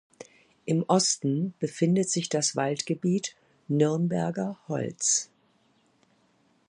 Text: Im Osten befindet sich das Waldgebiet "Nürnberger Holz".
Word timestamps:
Im 0.65 0.83
Osten 0.87 1.53
befindet 1.59 2.09
sich 2.09 2.27
das 2.27 2.55
Waldgebiet 2.55 3.35
"Nürnberger 3.67 4.57
Holz". 4.67 5.29